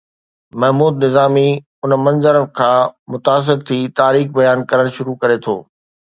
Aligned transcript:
محمود 0.59 0.93
نظامي 1.03 1.49
ان 1.83 1.91
منظر 2.05 2.35
کان 2.57 2.83
متاثر 3.11 3.57
ٿي 3.67 3.79
تاريخ 3.99 4.27
بيان 4.37 4.57
ڪرڻ 4.69 4.85
شروع 4.97 5.15
ڪري 5.21 5.37
ٿو 5.45 5.55